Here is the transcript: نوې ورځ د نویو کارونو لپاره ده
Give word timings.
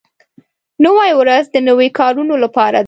نوې 0.85 1.11
ورځ 1.19 1.43
د 1.51 1.55
نویو 1.67 1.95
کارونو 1.99 2.35
لپاره 2.43 2.77
ده 2.77 2.79